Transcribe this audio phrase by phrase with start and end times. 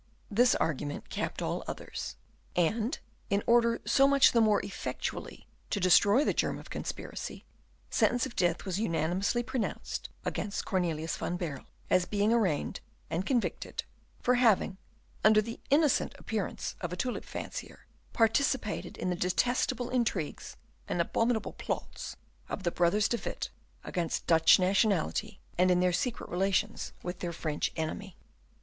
[0.31, 2.15] This argument capped all the others,
[2.55, 2.97] and,
[3.29, 7.45] in order so much the more effectually to destroy the germ of conspiracy,
[7.91, 12.79] sentence of death was unanimously pronounced against Cornelius van Baerle, as being arraigned,
[13.11, 13.83] and convicted,
[14.19, 14.79] for having,
[15.23, 20.57] under the innocent appearance of a tulip fancier, participated in the detestable intrigues
[20.87, 22.15] and abominable plots
[22.49, 23.51] of the brothers De Witt
[23.83, 28.17] against Dutch nationality and in their secret relations with their French enemy.